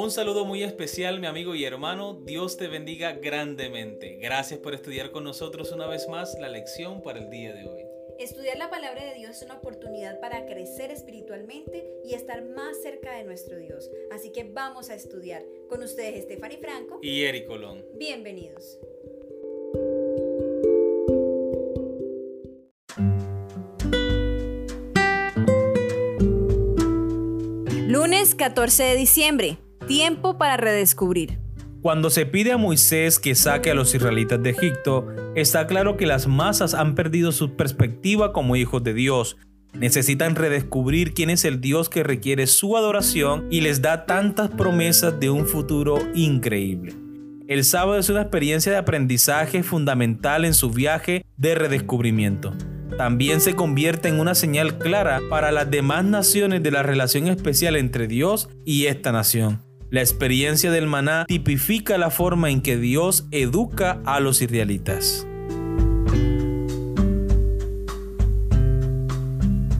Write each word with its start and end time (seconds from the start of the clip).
Un 0.00 0.12
saludo 0.12 0.44
muy 0.44 0.62
especial, 0.62 1.18
mi 1.18 1.26
amigo 1.26 1.56
y 1.56 1.64
hermano. 1.64 2.14
Dios 2.14 2.56
te 2.56 2.68
bendiga 2.68 3.14
grandemente. 3.14 4.16
Gracias 4.22 4.60
por 4.60 4.72
estudiar 4.72 5.10
con 5.10 5.24
nosotros 5.24 5.72
una 5.72 5.88
vez 5.88 6.08
más 6.08 6.38
la 6.38 6.48
lección 6.48 7.02
para 7.02 7.18
el 7.18 7.30
día 7.30 7.52
de 7.52 7.66
hoy. 7.66 7.82
Estudiar 8.16 8.58
la 8.58 8.70
palabra 8.70 9.04
de 9.04 9.14
Dios 9.14 9.38
es 9.38 9.42
una 9.42 9.54
oportunidad 9.54 10.20
para 10.20 10.46
crecer 10.46 10.92
espiritualmente 10.92 11.84
y 12.04 12.14
estar 12.14 12.44
más 12.44 12.80
cerca 12.80 13.16
de 13.16 13.24
nuestro 13.24 13.58
Dios. 13.58 13.90
Así 14.12 14.30
que 14.30 14.44
vamos 14.44 14.88
a 14.88 14.94
estudiar. 14.94 15.44
Con 15.68 15.82
ustedes, 15.82 16.26
Stephanie 16.26 16.58
Franco 16.58 17.00
y 17.02 17.24
Eric 17.24 17.48
Colón. 17.48 17.84
Bienvenidos. 17.98 18.78
Lunes 27.88 28.36
14 28.36 28.84
de 28.84 28.94
diciembre. 28.94 29.58
Tiempo 29.88 30.36
para 30.36 30.58
redescubrir. 30.58 31.38
Cuando 31.80 32.10
se 32.10 32.26
pide 32.26 32.52
a 32.52 32.58
Moisés 32.58 33.18
que 33.18 33.34
saque 33.34 33.70
a 33.70 33.74
los 33.74 33.94
israelitas 33.94 34.42
de 34.42 34.50
Egipto, 34.50 35.06
está 35.34 35.66
claro 35.66 35.96
que 35.96 36.06
las 36.06 36.26
masas 36.26 36.74
han 36.74 36.94
perdido 36.94 37.32
su 37.32 37.56
perspectiva 37.56 38.34
como 38.34 38.54
hijos 38.56 38.84
de 38.84 38.92
Dios. 38.92 39.38
Necesitan 39.72 40.34
redescubrir 40.34 41.14
quién 41.14 41.30
es 41.30 41.46
el 41.46 41.62
Dios 41.62 41.88
que 41.88 42.02
requiere 42.02 42.46
su 42.46 42.76
adoración 42.76 43.46
y 43.50 43.62
les 43.62 43.80
da 43.80 44.04
tantas 44.04 44.50
promesas 44.50 45.18
de 45.18 45.30
un 45.30 45.46
futuro 45.46 45.98
increíble. 46.14 46.94
El 47.46 47.64
sábado 47.64 47.98
es 47.98 48.10
una 48.10 48.20
experiencia 48.20 48.70
de 48.70 48.78
aprendizaje 48.78 49.62
fundamental 49.62 50.44
en 50.44 50.52
su 50.52 50.68
viaje 50.68 51.24
de 51.38 51.54
redescubrimiento. 51.54 52.52
También 52.98 53.40
se 53.40 53.54
convierte 53.54 54.08
en 54.08 54.20
una 54.20 54.34
señal 54.34 54.76
clara 54.76 55.20
para 55.30 55.50
las 55.50 55.70
demás 55.70 56.04
naciones 56.04 56.62
de 56.62 56.72
la 56.72 56.82
relación 56.82 57.26
especial 57.28 57.76
entre 57.76 58.06
Dios 58.06 58.50
y 58.66 58.84
esta 58.84 59.12
nación. 59.12 59.67
La 59.90 60.02
experiencia 60.02 60.70
del 60.70 60.86
maná 60.86 61.24
tipifica 61.26 61.96
la 61.96 62.10
forma 62.10 62.50
en 62.50 62.60
que 62.60 62.76
Dios 62.76 63.26
educa 63.30 64.02
a 64.04 64.20
los 64.20 64.42
israelitas. 64.42 65.26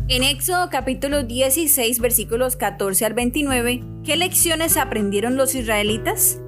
En 0.09 0.23
Éxodo 0.23 0.70
capítulo 0.70 1.25
16 1.25 2.00
versículos 2.00 2.56
14 2.56 3.05
al 3.05 3.12
29, 3.12 3.84
¿qué 4.03 4.17
lecciones 4.17 4.78
aprendieron 4.78 5.37
los 5.37 5.55
israelitas? 5.55 6.41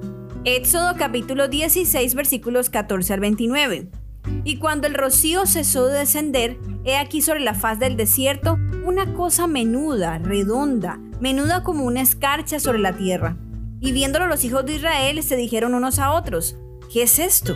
Éxodo 0.43 0.95
capítulo 0.97 1.47
16 1.47 2.15
versículos 2.15 2.71
14 2.71 3.13
al 3.13 3.19
29. 3.19 3.89
Y 4.43 4.57
cuando 4.57 4.87
el 4.87 4.95
rocío 4.95 5.45
cesó 5.45 5.85
de 5.85 5.99
descender, 5.99 6.57
he 6.83 6.97
aquí 6.97 7.21
sobre 7.21 7.41
la 7.41 7.53
faz 7.53 7.77
del 7.77 7.95
desierto 7.95 8.57
una 8.83 9.13
cosa 9.13 9.45
menuda, 9.45 10.17
redonda, 10.17 10.99
menuda 11.19 11.61
como 11.61 11.85
una 11.85 12.01
escarcha 12.01 12.59
sobre 12.59 12.79
la 12.79 12.97
tierra 12.97 13.37
y 13.81 13.91
viéndolo 13.91 14.27
los 14.27 14.45
hijos 14.45 14.65
de 14.65 14.75
Israel 14.75 15.21
se 15.23 15.35
dijeron 15.35 15.73
unos 15.73 15.97
a 15.99 16.13
otros, 16.13 16.55
¿qué 16.93 17.01
es 17.01 17.17
esto? 17.17 17.55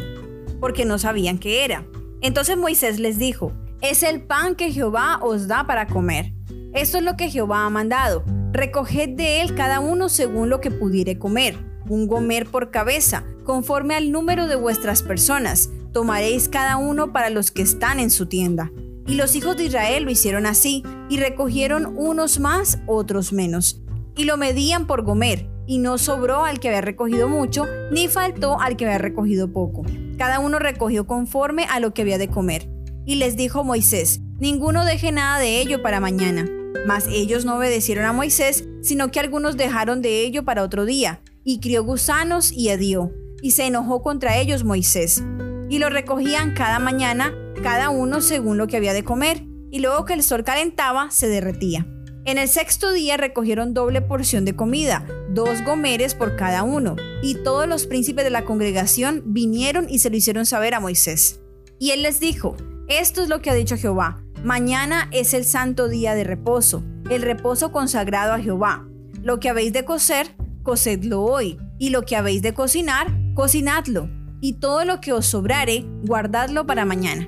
Porque 0.60 0.84
no 0.84 0.98
sabían 0.98 1.38
qué 1.38 1.64
era. 1.64 1.86
Entonces 2.20 2.58
Moisés 2.58 3.00
les 3.00 3.20
dijo, 3.20 3.54
es 3.80 4.02
el 4.02 4.24
pan 4.24 4.56
que 4.56 4.72
Jehová 4.72 5.20
os 5.22 5.48
da 5.48 5.68
para 5.68 5.86
comer. 5.88 6.34
Esto 6.74 6.98
es 6.98 7.04
lo 7.04 7.16
que 7.16 7.30
Jehová 7.30 7.66
ha 7.66 7.70
mandado. 7.70 8.24
Recoged 8.52 9.10
de 9.10 9.42
él 9.42 9.54
cada 9.54 9.80
uno 9.80 10.10
según 10.10 10.50
lo 10.50 10.60
que 10.62 10.72
pudiere 10.72 11.20
comer, 11.20 11.58
un 11.88 12.08
gomer 12.08 12.48
por 12.48 12.72
cabeza, 12.72 13.24
conforme 13.44 13.96
al 13.96 14.12
número 14.12 14.48
de 14.48 14.56
vuestras 14.56 15.04
personas. 15.04 15.70
Tomaréis 15.94 16.50
cada 16.50 16.78
uno 16.78 17.14
para 17.14 17.30
los 17.30 17.52
que 17.52 17.62
están 17.62 18.00
en 18.00 18.10
su 18.10 18.26
tienda. 18.26 18.72
Y 19.06 19.14
los 19.14 19.36
hijos 19.36 19.56
de 19.58 19.66
Israel 19.66 20.04
lo 20.06 20.12
hicieron 20.12 20.48
así, 20.48 20.84
y 21.08 21.18
recogieron 21.18 21.94
unos 21.96 22.40
más, 22.40 22.80
otros 22.88 23.32
menos. 23.32 23.84
Y 24.18 24.24
lo 24.24 24.38
medían 24.38 24.88
por 24.88 25.04
gomer, 25.04 25.48
y 25.68 25.80
no 25.80 25.98
sobró 25.98 26.46
al 26.46 26.60
que 26.60 26.70
había 26.70 26.82
recogido 26.82 27.28
mucho, 27.28 27.66
ni 27.92 28.08
faltó 28.08 28.60
al 28.60 28.78
que 28.78 28.86
había 28.86 28.98
recogido 28.98 29.52
poco. 29.52 29.84
Cada 30.18 30.40
uno 30.40 30.60
recogió 30.60 31.08
conforme 31.08 31.66
a 31.66 31.80
lo 31.80 31.94
que 31.94 32.04
había 32.04 32.18
de 32.18 32.30
comer. 32.30 32.70
Y 33.06 33.16
les 33.16 33.36
dijo 33.36 33.64
Moisés, 33.64 34.22
ninguno 34.40 34.86
deje 34.86 35.12
nada 35.12 35.40
de 35.40 35.60
ello 35.62 35.82
para 35.82 36.00
mañana. 36.00 36.46
Mas 36.88 37.08
ellos 37.08 37.46
no 37.46 37.58
obedecieron 37.58 38.06
a 38.06 38.14
Moisés, 38.14 38.68
sino 38.82 39.12
que 39.12 39.20
algunos 39.20 39.58
dejaron 39.58 40.02
de 40.02 40.22
ello 40.22 40.44
para 40.46 40.64
otro 40.64 40.86
día, 40.86 41.22
y 41.44 41.60
crió 41.60 41.84
gusanos 41.84 42.52
y 42.52 42.70
hedió, 42.70 43.12
y 43.42 43.52
se 43.52 43.66
enojó 43.66 44.02
contra 44.02 44.38
ellos 44.38 44.64
Moisés. 44.64 45.24
Y 45.70 45.80
lo 45.80 45.90
recogían 45.90 46.54
cada 46.54 46.80
mañana, 46.80 47.34
cada 47.64 47.90
uno 47.90 48.22
según 48.22 48.58
lo 48.58 48.68
que 48.68 48.78
había 48.78 48.94
de 48.94 49.04
comer, 49.04 49.44
y 49.72 49.80
luego 49.80 50.06
que 50.06 50.14
el 50.14 50.24
sol 50.24 50.44
calentaba, 50.44 51.12
se 51.12 51.28
derretía. 51.28 51.88
En 52.26 52.40
el 52.40 52.48
sexto 52.50 52.92
día 52.92 53.18
recogieron 53.18 53.76
doble 53.76 54.02
porción 54.02 54.46
de 54.46 54.56
comida, 54.56 55.06
dos 55.30 55.64
gomeres 55.64 56.16
por 56.16 56.36
cada 56.36 56.64
uno, 56.64 56.96
y 57.22 57.36
todos 57.36 57.68
los 57.68 57.86
príncipes 57.86 58.24
de 58.24 58.32
la 58.32 58.46
congregación 58.46 59.22
vinieron 59.28 59.86
y 59.88 60.00
se 60.00 60.10
lo 60.10 60.18
hicieron 60.18 60.48
saber 60.48 60.74
a 60.74 60.80
Moisés. 60.80 61.40
Y 61.78 61.92
él 61.92 62.02
les 62.02 62.20
dijo, 62.20 62.58
esto 62.88 63.22
es 63.22 63.30
lo 63.30 63.44
que 63.44 63.52
ha 63.52 63.54
dicho 63.54 63.78
Jehová, 63.78 64.24
mañana 64.44 65.08
es 65.12 65.36
el 65.36 65.46
santo 65.46 65.88
día 65.88 66.16
de 66.16 66.24
reposo, 66.24 66.84
el 67.12 67.22
reposo 67.22 67.72
consagrado 67.72 68.34
a 68.34 68.40
Jehová. 68.40 68.88
Lo 69.22 69.40
que 69.40 69.50
habéis 69.50 69.72
de 69.74 69.86
cocer, 69.86 70.36
cocedlo 70.64 71.22
hoy, 71.22 71.60
y 71.78 71.92
lo 71.92 72.06
que 72.06 72.16
habéis 72.16 72.42
de 72.42 72.56
cocinar, 72.56 73.06
cocinadlo, 73.36 74.10
y 74.42 74.54
todo 74.54 74.84
lo 74.84 75.00
que 75.00 75.14
os 75.14 75.28
sobrare, 75.28 75.86
guardadlo 76.02 76.66
para 76.66 76.86
mañana 76.86 77.28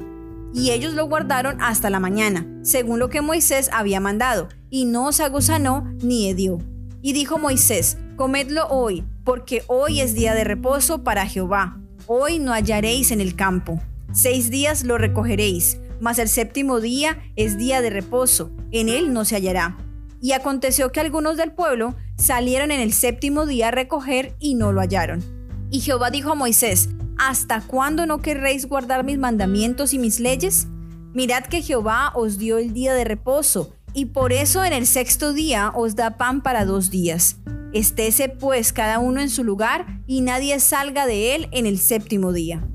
y 0.54 0.72
ellos 0.72 0.94
lo 0.94 1.08
guardaron 1.08 1.62
hasta 1.62 1.90
la 1.90 2.00
mañana, 2.00 2.48
según 2.62 3.00
lo 3.00 3.10
que 3.10 3.22
Moisés 3.22 3.70
había 3.72 4.00
mandado, 4.00 4.48
y 4.70 4.86
no 4.86 5.12
se 5.12 5.24
aguzanó 5.24 5.86
ni 6.02 6.30
hedió. 6.30 6.60
Y 7.02 7.14
dijo 7.14 7.38
Moisés, 7.38 7.98
comedlo 8.16 8.68
hoy, 8.68 9.04
porque 9.24 9.64
hoy 9.68 10.02
es 10.02 10.14
día 10.14 10.34
de 10.34 10.44
reposo 10.44 11.04
para 11.04 11.26
Jehová. 11.26 11.80
Hoy 12.08 12.40
no 12.40 12.54
hallaréis 12.54 13.12
en 13.12 13.22
el 13.22 13.36
campo. 13.36 13.82
Seis 14.12 14.50
días 14.50 14.84
lo 14.84 14.98
recogeréis, 14.98 15.78
mas 16.00 16.20
el 16.20 16.30
séptimo 16.30 16.80
día 16.80 17.20
es 17.36 17.58
día 17.58 17.82
de 17.82 17.90
reposo, 17.90 18.52
en 18.72 18.90
él 18.90 19.14
no 19.14 19.26
se 19.26 19.36
hallará. 19.36 19.78
Y 20.22 20.32
aconteció 20.32 20.92
que 20.92 21.00
algunos 21.00 21.38
del 21.38 21.52
pueblo 21.52 21.96
salieron 22.18 22.72
en 22.72 22.80
el 22.80 22.94
séptimo 22.94 23.46
día 23.46 23.68
a 23.68 23.72
recoger 23.72 24.36
y 24.40 24.56
no 24.56 24.72
lo 24.74 24.82
hallaron. 24.82 25.24
Y 25.70 25.82
Jehová 25.82 26.10
dijo 26.10 26.32
a 26.32 26.36
Moisés, 26.36 26.90
¿Hasta 27.18 27.62
cuándo 27.62 28.06
no 28.06 28.22
querréis 28.22 28.68
guardar 28.68 29.04
mis 29.04 29.18
mandamientos 29.18 29.94
y 29.94 30.00
mis 30.00 30.20
leyes? 30.20 30.68
Mirad 31.14 31.46
que 31.46 31.64
Jehová 31.64 32.12
os 32.14 32.38
dio 32.38 32.60
el 32.60 32.74
día 32.74 32.94
de 32.94 33.06
reposo, 33.06 33.74
y 33.94 34.06
por 34.06 34.32
eso 34.32 34.64
en 34.64 34.72
el 34.72 34.86
sexto 34.86 35.34
día 35.34 35.72
os 35.74 35.96
da 35.96 36.18
pan 36.18 36.42
para 36.42 36.64
dos 36.64 36.92
días. 36.92 37.38
Estése 37.74 38.30
pues 38.30 38.72
cada 38.72 39.00
uno 39.00 39.20
en 39.20 39.32
su 39.32 39.44
lugar, 39.44 40.02
y 40.06 40.22
nadie 40.22 40.60
salga 40.60 41.08
de 41.08 41.34
él 41.34 41.50
en 41.52 41.66
el 41.66 41.80
séptimo 41.80 42.34
día. 42.34 42.68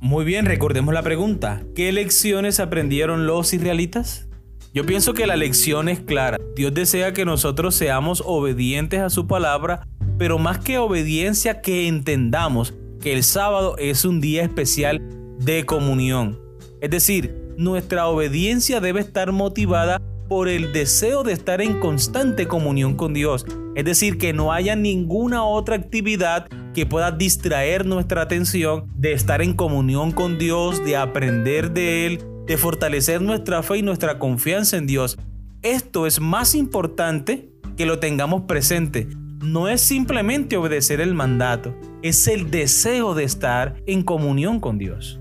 Muy 0.00 0.24
bien, 0.24 0.44
recordemos 0.44 0.92
la 0.92 1.02
pregunta. 1.02 1.62
¿Qué 1.76 1.92
lecciones 1.92 2.58
aprendieron 2.58 3.28
los 3.28 3.54
israelitas? 3.54 4.28
Yo 4.74 4.86
pienso 4.86 5.14
que 5.14 5.26
la 5.26 5.36
lección 5.36 5.88
es 5.88 6.00
clara. 6.00 6.36
Dios 6.56 6.74
desea 6.74 7.12
que 7.12 7.24
nosotros 7.24 7.76
seamos 7.76 8.24
obedientes 8.26 9.00
a 9.00 9.10
su 9.10 9.28
palabra, 9.28 9.86
pero 10.18 10.38
más 10.38 10.58
que 10.58 10.78
obediencia, 10.78 11.60
que 11.60 11.86
entendamos 11.86 12.74
que 13.00 13.12
el 13.12 13.22
sábado 13.22 13.76
es 13.78 14.04
un 14.04 14.20
día 14.20 14.42
especial 14.42 15.00
de 15.38 15.64
comunión. 15.64 16.40
Es 16.80 16.90
decir, 16.90 17.34
nuestra 17.56 18.06
obediencia 18.06 18.80
debe 18.80 19.00
estar 19.00 19.32
motivada 19.32 20.00
por 20.28 20.48
el 20.48 20.72
deseo 20.72 21.22
de 21.22 21.32
estar 21.32 21.60
en 21.60 21.80
constante 21.80 22.46
comunión 22.46 22.94
con 22.94 23.14
Dios. 23.14 23.46
Es 23.74 23.84
decir, 23.84 24.18
que 24.18 24.32
no 24.32 24.52
haya 24.52 24.76
ninguna 24.76 25.44
otra 25.44 25.76
actividad 25.76 26.46
que 26.74 26.86
pueda 26.86 27.10
distraer 27.10 27.86
nuestra 27.86 28.22
atención 28.22 28.86
de 28.94 29.12
estar 29.12 29.42
en 29.42 29.54
comunión 29.54 30.12
con 30.12 30.38
Dios, 30.38 30.84
de 30.84 30.96
aprender 30.96 31.72
de 31.72 32.06
Él, 32.06 32.24
de 32.46 32.56
fortalecer 32.56 33.22
nuestra 33.22 33.62
fe 33.62 33.78
y 33.78 33.82
nuestra 33.82 34.18
confianza 34.18 34.76
en 34.76 34.86
Dios. 34.86 35.18
Esto 35.62 36.06
es 36.06 36.20
más 36.20 36.54
importante 36.54 37.50
que 37.76 37.86
lo 37.86 37.98
tengamos 37.98 38.42
presente 38.42 39.08
no 39.42 39.68
es 39.68 39.80
simplemente 39.80 40.56
obedecer 40.56 41.00
el 41.00 41.14
mandato, 41.14 41.74
es 42.02 42.28
el 42.28 42.50
deseo 42.50 43.14
de 43.14 43.24
estar 43.24 43.82
en 43.86 44.02
comunión 44.02 44.60
con 44.60 44.78
Dios. 44.78 45.18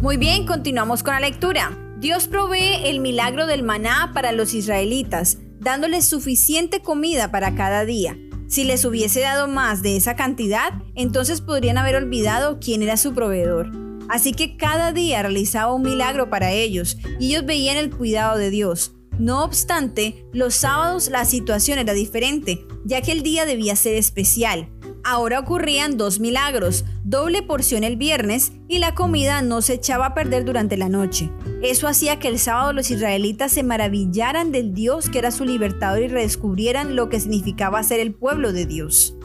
Muy 0.00 0.16
bien, 0.16 0.46
continuamos 0.46 1.02
con 1.02 1.14
la 1.14 1.20
lectura. 1.20 1.76
Dios 1.98 2.28
provee 2.28 2.84
el 2.84 3.00
milagro 3.00 3.46
del 3.46 3.62
maná 3.62 4.12
para 4.14 4.32
los 4.32 4.54
israelitas, 4.54 5.38
dándoles 5.58 6.04
suficiente 6.04 6.80
comida 6.80 7.30
para 7.30 7.54
cada 7.54 7.84
día. 7.84 8.16
Si 8.46 8.64
les 8.64 8.84
hubiese 8.84 9.20
dado 9.20 9.48
más 9.48 9.82
de 9.82 9.96
esa 9.96 10.16
cantidad, 10.16 10.72
entonces 10.94 11.40
podrían 11.40 11.76
haber 11.76 11.96
olvidado 11.96 12.60
quién 12.60 12.82
era 12.82 12.96
su 12.96 13.12
proveedor. 13.12 13.70
Así 14.08 14.32
que 14.32 14.56
cada 14.56 14.92
día 14.92 15.20
realizaba 15.20 15.74
un 15.74 15.82
milagro 15.82 16.30
para 16.30 16.52
ellos 16.52 16.96
y 17.20 17.26
ellos 17.30 17.44
veían 17.44 17.76
el 17.76 17.90
cuidado 17.90 18.38
de 18.38 18.50
Dios. 18.50 18.94
No 19.18 19.42
obstante, 19.42 20.24
los 20.32 20.54
sábados 20.54 21.10
la 21.10 21.24
situación 21.24 21.78
era 21.78 21.92
diferente, 21.92 22.64
ya 22.84 23.02
que 23.02 23.12
el 23.12 23.22
día 23.22 23.46
debía 23.46 23.74
ser 23.74 23.96
especial. 23.96 24.68
Ahora 25.02 25.40
ocurrían 25.40 25.96
dos 25.96 26.20
milagros, 26.20 26.84
doble 27.02 27.42
porción 27.42 27.82
el 27.82 27.96
viernes 27.96 28.52
y 28.68 28.78
la 28.78 28.94
comida 28.94 29.42
no 29.42 29.62
se 29.62 29.74
echaba 29.74 30.06
a 30.06 30.14
perder 30.14 30.44
durante 30.44 30.76
la 30.76 30.88
noche. 30.88 31.30
Eso 31.62 31.88
hacía 31.88 32.18
que 32.18 32.28
el 32.28 32.38
sábado 32.38 32.72
los 32.72 32.90
israelitas 32.90 33.52
se 33.52 33.62
maravillaran 33.62 34.52
del 34.52 34.74
Dios 34.74 35.08
que 35.08 35.18
era 35.18 35.30
su 35.30 35.44
libertador 35.44 36.02
y 36.02 36.08
redescubrieran 36.08 36.94
lo 36.94 37.08
que 37.08 37.20
significaba 37.20 37.82
ser 37.82 38.00
el 38.00 38.14
pueblo 38.14 38.52
de 38.52 38.66
Dios. 38.66 39.16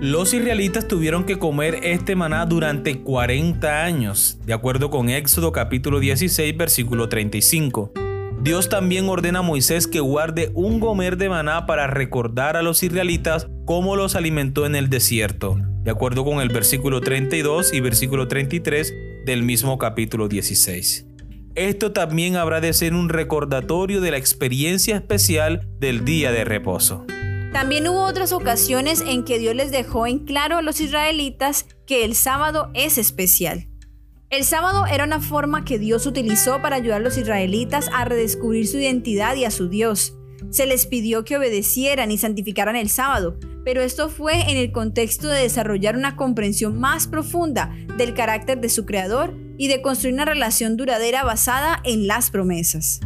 Los 0.00 0.34
israelitas 0.34 0.86
tuvieron 0.86 1.24
que 1.24 1.38
comer 1.38 1.80
este 1.82 2.14
maná 2.14 2.44
durante 2.44 3.00
40 3.00 3.84
años, 3.84 4.38
de 4.44 4.52
acuerdo 4.52 4.90
con 4.90 5.08
Éxodo 5.08 5.52
capítulo 5.52 5.98
16 6.00 6.56
versículo 6.56 7.08
35. 7.08 8.05
Dios 8.46 8.68
también 8.68 9.08
ordena 9.08 9.40
a 9.40 9.42
Moisés 9.42 9.88
que 9.88 9.98
guarde 9.98 10.52
un 10.54 10.78
gomer 10.78 11.16
de 11.16 11.28
maná 11.28 11.66
para 11.66 11.88
recordar 11.88 12.56
a 12.56 12.62
los 12.62 12.80
israelitas 12.84 13.48
cómo 13.64 13.96
los 13.96 14.14
alimentó 14.14 14.66
en 14.66 14.76
el 14.76 14.88
desierto, 14.88 15.56
de 15.82 15.90
acuerdo 15.90 16.24
con 16.24 16.40
el 16.40 16.48
versículo 16.50 17.00
32 17.00 17.74
y 17.74 17.80
versículo 17.80 18.28
33 18.28 18.94
del 19.24 19.42
mismo 19.42 19.78
capítulo 19.78 20.28
16. 20.28 21.06
Esto 21.56 21.90
también 21.90 22.36
habrá 22.36 22.60
de 22.60 22.72
ser 22.72 22.94
un 22.94 23.08
recordatorio 23.08 24.00
de 24.00 24.12
la 24.12 24.18
experiencia 24.18 24.94
especial 24.94 25.68
del 25.80 26.04
día 26.04 26.30
de 26.30 26.44
reposo. 26.44 27.04
También 27.52 27.88
hubo 27.88 28.04
otras 28.04 28.30
ocasiones 28.30 29.02
en 29.08 29.24
que 29.24 29.40
Dios 29.40 29.56
les 29.56 29.72
dejó 29.72 30.06
en 30.06 30.20
claro 30.20 30.58
a 30.58 30.62
los 30.62 30.80
israelitas 30.80 31.66
que 31.84 32.04
el 32.04 32.14
sábado 32.14 32.70
es 32.74 32.96
especial. 32.96 33.66
El 34.28 34.42
sábado 34.42 34.86
era 34.86 35.04
una 35.04 35.20
forma 35.20 35.64
que 35.64 35.78
Dios 35.78 36.04
utilizó 36.04 36.60
para 36.60 36.74
ayudar 36.74 37.00
a 37.00 37.04
los 37.04 37.16
israelitas 37.16 37.88
a 37.94 38.04
redescubrir 38.04 38.66
su 38.66 38.76
identidad 38.78 39.36
y 39.36 39.44
a 39.44 39.52
su 39.52 39.68
Dios. 39.68 40.16
Se 40.50 40.66
les 40.66 40.86
pidió 40.86 41.24
que 41.24 41.36
obedecieran 41.36 42.10
y 42.10 42.18
santificaran 42.18 42.74
el 42.74 42.88
sábado, 42.88 43.38
pero 43.64 43.82
esto 43.82 44.08
fue 44.08 44.50
en 44.50 44.56
el 44.56 44.72
contexto 44.72 45.28
de 45.28 45.42
desarrollar 45.42 45.96
una 45.96 46.16
comprensión 46.16 46.76
más 46.80 47.06
profunda 47.06 47.72
del 47.98 48.14
carácter 48.14 48.60
de 48.60 48.68
su 48.68 48.84
Creador 48.84 49.32
y 49.58 49.68
de 49.68 49.80
construir 49.80 50.14
una 50.14 50.24
relación 50.24 50.76
duradera 50.76 51.22
basada 51.22 51.80
en 51.84 52.08
las 52.08 52.30
promesas. 52.30 52.98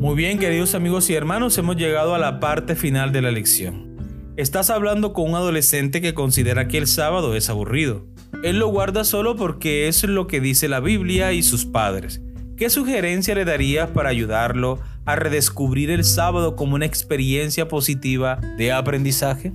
Muy 0.00 0.16
bien, 0.16 0.38
queridos 0.38 0.74
amigos 0.74 1.10
y 1.10 1.14
hermanos, 1.14 1.58
hemos 1.58 1.76
llegado 1.76 2.14
a 2.14 2.18
la 2.18 2.40
parte 2.40 2.74
final 2.74 3.12
de 3.12 3.20
la 3.20 3.30
lección. 3.30 3.91
Estás 4.38 4.70
hablando 4.70 5.12
con 5.12 5.28
un 5.28 5.34
adolescente 5.34 6.00
que 6.00 6.14
considera 6.14 6.66
que 6.66 6.78
el 6.78 6.86
sábado 6.86 7.36
es 7.36 7.50
aburrido. 7.50 8.06
Él 8.42 8.58
lo 8.58 8.68
guarda 8.68 9.04
solo 9.04 9.36
porque 9.36 9.88
es 9.88 10.04
lo 10.04 10.26
que 10.26 10.40
dice 10.40 10.68
la 10.68 10.80
Biblia 10.80 11.32
y 11.34 11.42
sus 11.42 11.66
padres. 11.66 12.22
¿Qué 12.56 12.70
sugerencia 12.70 13.34
le 13.34 13.44
darías 13.44 13.90
para 13.90 14.08
ayudarlo 14.08 14.80
a 15.04 15.16
redescubrir 15.16 15.90
el 15.90 16.02
sábado 16.04 16.56
como 16.56 16.76
una 16.76 16.86
experiencia 16.86 17.68
positiva 17.68 18.40
de 18.56 18.72
aprendizaje? 18.72 19.52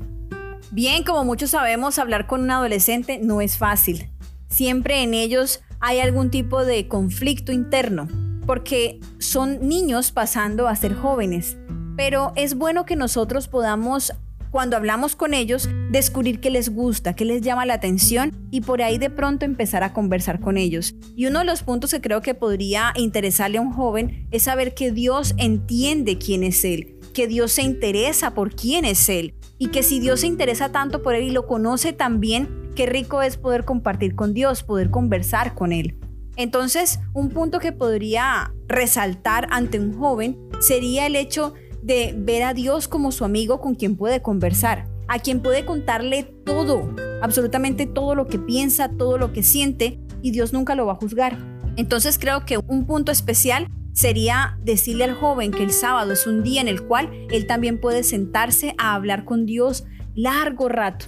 Bien, 0.70 1.04
como 1.04 1.26
muchos 1.26 1.50
sabemos, 1.50 1.98
hablar 1.98 2.28
con 2.28 2.42
un 2.42 2.52
adolescente 2.52 3.20
no 3.20 3.42
es 3.42 3.58
fácil. 3.58 4.12
Siempre 4.48 5.02
en 5.02 5.16
ellos 5.16 5.62
hay 5.80 6.02
algún 6.02 6.30
tipo 6.30 6.66
de 6.66 6.88
conflicto 6.88 7.52
interno 7.52 8.08
porque 8.46 9.00
son 9.18 9.68
niños 9.68 10.12
pasando 10.12 10.68
a 10.68 10.76
ser 10.76 10.94
jóvenes. 10.94 11.58
Pero 11.96 12.32
es 12.36 12.56
bueno 12.56 12.86
que 12.86 12.96
nosotros 12.96 13.48
podamos, 13.48 14.14
cuando 14.52 14.78
hablamos 14.78 15.16
con 15.16 15.34
ellos, 15.34 15.70
descubrir 15.92 16.40
qué 16.40 16.50
les 16.50 16.70
gusta, 16.70 17.14
qué 17.14 17.26
les 17.26 17.42
llama 17.42 17.66
la 17.66 17.76
atención 17.76 18.32
y 18.52 18.62
por 18.62 18.82
ahí 18.82 18.98
de 18.98 19.10
pronto 19.10 19.46
empezar 19.46 19.84
a 19.84 19.94
conversar 19.94 20.40
con 20.40 20.58
ellos. 20.58 20.96
Y 21.16 21.26
uno 21.26 21.40
de 21.40 21.46
los 21.46 21.64
puntos 21.64 21.92
que 21.92 22.02
creo 22.02 22.22
que 22.22 22.34
podría 22.34 22.94
interesarle 22.96 23.58
a 23.58 23.62
un 23.62 23.72
joven 23.72 24.28
es 24.32 24.44
saber 24.44 24.74
que 24.74 24.92
Dios 24.92 25.34
entiende 25.38 26.18
quién 26.18 26.44
es 26.44 26.64
Él, 26.64 26.98
que 27.14 27.28
Dios 27.28 27.52
se 27.52 27.64
interesa 27.64 28.34
por 28.34 28.56
quién 28.56 28.86
es 28.86 29.10
Él 29.10 29.34
y 29.58 29.68
que 29.68 29.84
si 29.84 30.00
Dios 30.00 30.22
se 30.22 30.28
interesa 30.28 30.72
tanto 30.72 31.02
por 31.02 31.16
Él 31.16 31.24
y 31.24 31.32
lo 31.32 31.48
conoce 31.48 31.94
también, 31.94 32.72
qué 32.76 32.86
rico 32.86 33.22
es 33.22 33.38
poder 33.38 33.66
compartir 33.66 34.16
con 34.16 34.34
Dios, 34.34 34.64
poder 34.64 34.92
conversar 34.92 35.56
con 35.56 35.74
Él. 35.74 35.98
Entonces, 36.36 37.00
un 37.14 37.30
punto 37.30 37.60
que 37.60 37.72
podría 37.72 38.54
resaltar 38.68 39.48
ante 39.50 39.80
un 39.80 39.98
joven 39.98 40.38
sería 40.60 41.08
el 41.08 41.16
hecho 41.16 41.56
de 41.88 42.14
ver 42.16 42.44
a 42.44 42.54
Dios 42.54 42.88
como 42.88 43.14
su 43.14 43.24
amigo 43.24 43.62
con 43.62 43.74
quien 43.74 43.96
puede 43.96 44.22
conversar, 44.22 44.88
a 45.08 45.20
quien 45.20 45.42
puede 45.42 45.66
contarle 45.66 46.24
todo, 46.24 46.94
absolutamente 47.22 47.86
todo 47.86 48.14
lo 48.14 48.28
que 48.28 48.38
piensa, 48.38 48.90
todo 48.90 49.18
lo 49.18 49.32
que 49.32 49.42
siente, 49.42 50.00
y 50.22 50.32
Dios 50.32 50.52
nunca 50.52 50.76
lo 50.76 50.86
va 50.86 50.94
a 50.94 50.98
juzgar. 50.98 51.38
Entonces 51.78 52.20
creo 52.20 52.46
que 52.46 52.58
un 52.58 52.86
punto 52.86 53.12
especial 53.12 53.70
sería 53.94 54.60
decirle 54.62 55.06
al 55.06 55.16
joven 55.16 55.52
que 55.52 55.64
el 55.64 55.72
sábado 55.72 56.12
es 56.12 56.28
un 56.28 56.44
día 56.44 56.60
en 56.60 56.68
el 56.68 56.84
cual 56.84 57.10
él 57.32 57.48
también 57.48 57.80
puede 57.80 58.04
sentarse 58.04 58.76
a 58.78 58.94
hablar 58.94 59.24
con 59.24 59.46
Dios 59.46 59.86
largo 60.14 60.68
rato, 60.68 61.06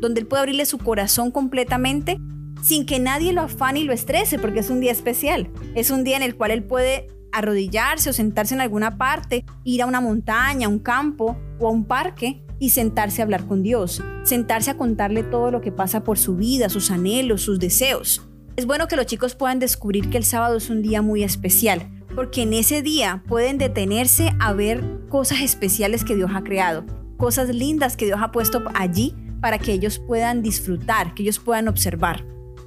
donde 0.00 0.20
él 0.20 0.26
puede 0.26 0.40
abrirle 0.40 0.66
su 0.66 0.78
corazón 0.78 1.30
completamente 1.30 2.18
sin 2.62 2.86
que 2.86 2.98
nadie 2.98 3.32
lo 3.32 3.42
afane 3.42 3.80
y 3.80 3.84
lo 3.84 3.92
estrese, 3.92 4.38
porque 4.38 4.60
es 4.60 4.70
un 4.70 4.80
día 4.80 4.90
especial. 4.90 5.48
Es 5.76 5.90
un 5.90 6.02
día 6.02 6.16
en 6.16 6.24
el 6.24 6.34
cual 6.34 6.50
él 6.50 6.64
puede 6.64 7.06
arrodillarse 7.32 8.10
o 8.10 8.12
sentarse 8.12 8.54
en 8.54 8.60
alguna 8.60 8.98
parte, 8.98 9.44
ir 9.64 9.82
a 9.82 9.86
una 9.86 10.00
montaña, 10.00 10.66
a 10.66 10.70
un 10.70 10.78
campo 10.78 11.36
o 11.58 11.68
a 11.68 11.70
un 11.70 11.84
parque 11.84 12.42
y 12.58 12.70
sentarse 12.70 13.22
a 13.22 13.24
hablar 13.24 13.46
con 13.46 13.62
Dios, 13.62 14.02
sentarse 14.22 14.70
a 14.70 14.76
contarle 14.76 15.22
todo 15.22 15.50
lo 15.50 15.60
que 15.60 15.72
pasa 15.72 16.04
por 16.04 16.18
su 16.18 16.36
vida, 16.36 16.68
sus 16.68 16.90
anhelos, 16.90 17.42
sus 17.42 17.58
deseos. 17.58 18.22
Es 18.56 18.66
bueno 18.66 18.88
que 18.88 18.96
los 18.96 19.06
chicos 19.06 19.34
puedan 19.34 19.60
descubrir 19.60 20.10
que 20.10 20.18
el 20.18 20.24
sábado 20.24 20.56
es 20.56 20.68
un 20.68 20.82
día 20.82 21.00
muy 21.00 21.22
especial, 21.22 21.88
porque 22.14 22.42
en 22.42 22.52
ese 22.52 22.82
día 22.82 23.22
pueden 23.28 23.58
detenerse 23.58 24.34
a 24.40 24.52
ver 24.52 24.82
cosas 25.08 25.40
especiales 25.40 26.02
que 26.04 26.16
Dios 26.16 26.32
ha 26.34 26.42
creado, 26.42 26.84
cosas 27.16 27.48
lindas 27.50 27.96
que 27.96 28.06
Dios 28.06 28.18
ha 28.20 28.32
puesto 28.32 28.64
allí 28.74 29.14
para 29.40 29.58
que 29.58 29.72
ellos 29.72 30.00
puedan 30.00 30.42
disfrutar, 30.42 31.14
que 31.14 31.22
ellos 31.22 31.38
puedan 31.38 31.68
observar. 31.68 32.24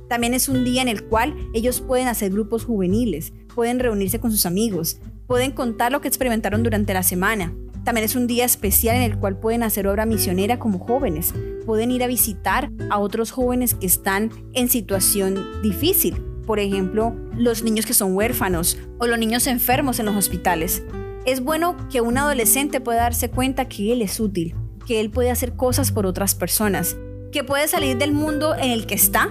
También 0.08 0.34
es 0.34 0.50
un 0.50 0.64
día 0.64 0.82
en 0.82 0.88
el 0.88 1.06
cual 1.06 1.36
ellos 1.54 1.82
pueden 1.82 2.08
hacer 2.08 2.32
grupos 2.32 2.66
juveniles, 2.66 3.34
pueden 3.56 3.80
reunirse 3.80 4.20
con 4.20 4.32
sus 4.32 4.46
amigos, 4.46 5.00
pueden 5.28 5.52
contar 5.52 5.92
lo 5.92 6.02
que 6.02 6.08
experimentaron 6.08 6.64
durante 6.64 6.94
la 6.94 7.04
semana. 7.04 7.54
También 7.84 8.06
es 8.06 8.16
un 8.16 8.28
día 8.28 8.46
especial 8.46 8.96
en 8.96 9.02
el 9.02 9.18
cual 9.18 9.38
pueden 9.38 9.64
hacer 9.64 9.88
obra 9.88 10.06
misionera 10.06 10.60
como 10.60 10.80
jóvenes, 10.80 11.34
pueden 11.66 11.92
ir 11.92 12.04
a 12.04 12.08
visitar 12.08 12.70
a 12.90 13.00
otros 13.00 13.32
jóvenes 13.32 13.74
que 13.76 13.88
están 13.88 14.30
en 14.54 14.70
situación 14.70 15.62
difícil, 15.64 16.22
por 16.46 16.60
ejemplo, 16.60 17.16
los 17.36 17.64
niños 17.64 17.86
que 17.86 17.94
son 17.94 18.16
huérfanos 18.16 18.78
o 19.00 19.08
los 19.08 19.18
niños 19.18 19.48
enfermos 19.48 20.00
en 20.00 20.06
los 20.06 20.16
hospitales. 20.16 20.84
Es 21.26 21.42
bueno 21.42 21.78
que 21.90 22.02
un 22.02 22.18
adolescente 22.18 22.82
pueda 22.82 23.02
darse 23.02 23.30
cuenta 23.30 23.68
que 23.68 23.94
él 23.94 24.02
es 24.02 24.20
útil, 24.20 24.56
que 24.86 25.00
él 25.00 25.10
puede 25.10 25.32
hacer 25.32 25.56
cosas 25.56 25.92
por 25.92 26.06
otras 26.06 26.36
personas, 26.36 26.98
que 27.32 27.44
puede 27.44 27.68
salir 27.68 27.98
del 27.98 28.12
mundo 28.12 28.56
en 28.56 28.72
el 28.72 28.86
que 28.86 28.96
está 28.96 29.30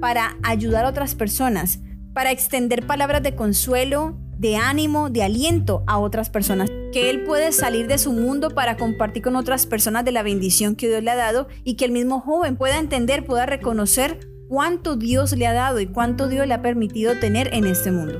para 0.00 0.36
ayudar 0.42 0.84
a 0.84 0.88
otras 0.88 1.14
personas, 1.14 1.80
para 2.12 2.30
extender 2.30 2.86
palabras 2.86 3.22
de 3.22 3.34
consuelo, 3.34 4.18
de 4.38 4.56
ánimo, 4.56 5.10
de 5.10 5.22
aliento 5.22 5.84
a 5.86 5.98
otras 5.98 6.30
personas. 6.30 6.70
Que 6.92 7.10
Él 7.10 7.24
puede 7.24 7.52
salir 7.52 7.86
de 7.86 7.98
su 7.98 8.12
mundo 8.12 8.50
para 8.50 8.76
compartir 8.76 9.22
con 9.22 9.36
otras 9.36 9.66
personas 9.66 10.04
de 10.04 10.12
la 10.12 10.22
bendición 10.22 10.76
que 10.76 10.88
Dios 10.88 11.02
le 11.02 11.10
ha 11.10 11.16
dado 11.16 11.48
y 11.62 11.74
que 11.74 11.84
el 11.84 11.92
mismo 11.92 12.20
joven 12.20 12.56
pueda 12.56 12.78
entender, 12.78 13.24
pueda 13.24 13.46
reconocer 13.46 14.20
cuánto 14.48 14.96
Dios 14.96 15.36
le 15.36 15.46
ha 15.46 15.52
dado 15.52 15.80
y 15.80 15.86
cuánto 15.86 16.28
Dios 16.28 16.46
le 16.46 16.54
ha 16.54 16.62
permitido 16.62 17.18
tener 17.18 17.54
en 17.54 17.66
este 17.66 17.92
mundo. 17.92 18.18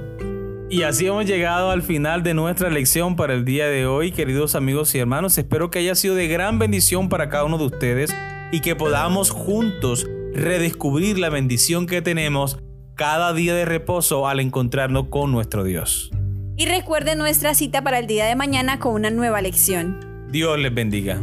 Y 0.71 0.83
así 0.83 1.07
hemos 1.07 1.27
llegado 1.27 1.71
al 1.71 1.83
final 1.83 2.23
de 2.23 2.33
nuestra 2.33 2.71
lección 2.71 3.17
para 3.17 3.35
el 3.35 3.45
día 3.45 3.67
de 3.67 3.87
hoy, 3.87 4.13
queridos 4.13 4.55
amigos 4.55 4.95
y 4.95 5.01
hermanos. 5.01 5.37
Espero 5.37 5.69
que 5.69 5.81
haya 5.81 5.97
sido 5.97 6.15
de 6.15 6.29
gran 6.29 6.61
bendición 6.61 7.09
para 7.09 7.29
cada 7.29 7.45
uno 7.45 7.59
de 7.59 7.65
ustedes 7.65 8.15
y 8.53 8.61
que 8.61 8.77
podamos 8.77 9.31
juntos 9.31 10.07
redescubrir 10.33 11.19
la 11.19 11.29
bendición 11.29 11.87
que 11.87 12.03
tenemos 12.03 12.61
cada 13.01 13.33
día 13.33 13.55
de 13.55 13.65
reposo 13.65 14.29
al 14.29 14.41
encontrarnos 14.41 15.07
con 15.09 15.33
nuestro 15.33 15.65
Dios. 15.65 16.11
Y 16.59 16.67
recuerde 16.67 17.17
nuestra 17.17 17.55
cita 17.55 17.81
para 17.83 17.99
el 17.99 18.07
día 18.07 18.27
de 18.27 18.37
mañana 18.37 18.79
con 18.79 18.93
una 18.93 19.09
nueva 19.09 19.41
lección. 19.41 20.29
Dios 20.31 20.59
les 20.59 20.75
bendiga. 20.75 21.19